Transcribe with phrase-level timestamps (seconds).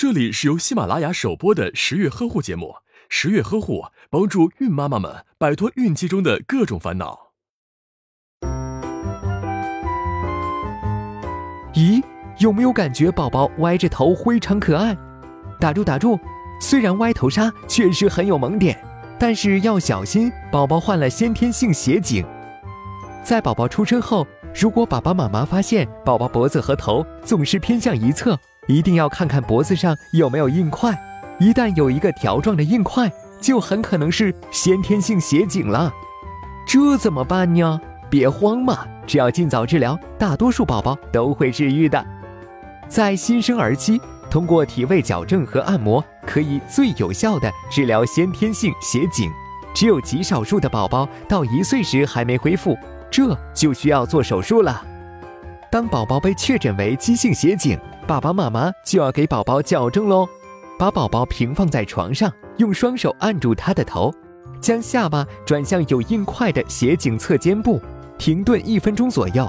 [0.00, 2.76] 这里是由喜马拉雅首播的十月呵护节目。
[3.10, 7.32] 十月呵护帮助孕妈妈们摆脱孕期中的各种烦恼。
[11.74, 12.02] 咦，
[12.38, 14.96] 有没有感觉宝宝歪着头非常可爱？
[15.60, 16.18] 打住打住，
[16.62, 18.82] 虽然歪头杀确实很有萌点，
[19.18, 22.24] 但是要小心，宝宝患了先天性斜颈。
[23.22, 24.26] 在宝宝出生后，
[24.58, 28.40] 如果爸爸妈妈发现宝宝脖子和头总是偏向一侧，
[28.70, 30.96] 一定要看看脖子上有没有硬块，
[31.40, 33.10] 一旦有一个条状的硬块，
[33.40, 35.92] 就很可能是先天性斜颈了。
[36.68, 37.80] 这怎么办呢？
[38.08, 42.06] 别慌嘛，只要尽早治疗，大多数宝宝都会治愈的。
[42.88, 49.28] 在新生儿期，通过体位矫正和按摩，可以最有效的治疗先天性斜颈。
[49.74, 52.78] 只有极少数的宝宝到一岁时还没恢复，
[53.10, 54.80] 这就需要做手术了。
[55.70, 60.28] 当宝宝被确诊为畸性斜颈，爸爸妈妈就要给宝宝矫正喽。
[60.76, 64.12] 把宝宝平放在床上，用双手按住他的头，
[64.60, 67.80] 将下巴转向有硬块的斜颈侧肩部，
[68.18, 69.48] 停顿一分钟左右。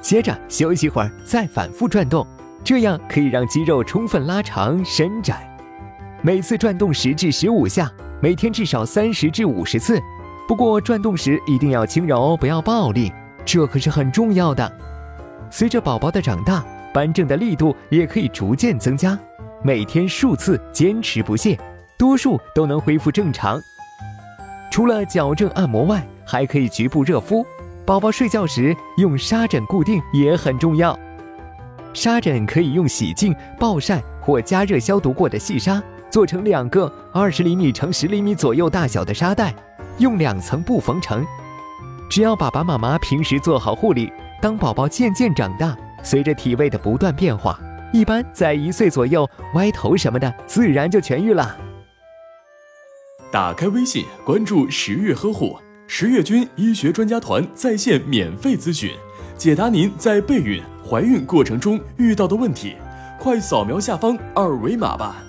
[0.00, 2.24] 接着休息会儿，再反复转动，
[2.62, 5.42] 这样可以让肌肉充分拉长伸展。
[6.22, 7.90] 每次转动十至十五下，
[8.22, 10.00] 每天至少三十至五十次。
[10.46, 13.12] 不过转动时一定要轻柔，不要暴力，
[13.44, 14.70] 这可是很重要的。
[15.50, 19.18] 随着宝宝的长大，扳正的力度也可以逐渐增加。
[19.62, 21.58] 每天数次，坚持不懈，
[21.96, 23.60] 多数都能恢复正常。
[24.70, 27.44] 除了矫正按摩外，还可以局部热敷。
[27.86, 30.98] 宝宝睡觉时用纱枕固定也很重要。
[31.94, 39.54] 纱枕可以用洗净、暴晒或加热消毒过的细纱做成两个二十厘米乘十厘米左右大小的纱袋，
[39.98, 41.24] 用两层布缝成。
[42.10, 44.12] 只要爸爸妈妈平时做好护理。
[44.40, 47.58] 当宝宝渐渐长大，随着体位的不断变化，
[47.92, 51.56] 一般在一岁左右，歪头什么的自然就痊愈了。
[53.32, 58.90] 打开微信，关注十月呵护，十月军医学专家团在线免费咨询，
[59.36, 62.76] 解答您在备孕、怀孕过程中遇到的问题。
[63.18, 65.25] 快扫描下方二维码吧。